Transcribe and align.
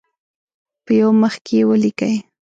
په 0.83 0.91
یو 1.01 1.09
مخ 1.21 1.33
کې 1.45 1.53
یې 1.59 1.63
ولیکئ. 1.69 2.15